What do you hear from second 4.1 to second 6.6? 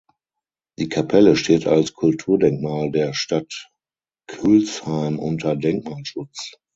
Külsheim unter Denkmalschutz.